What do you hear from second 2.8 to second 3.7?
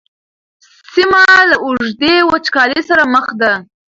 سره مخ ده.